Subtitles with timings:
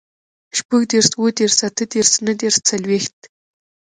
[0.57, 3.17] شپوږدېرس, اوهدېرس, اتهدېرس, نهدېرس, څلوېښت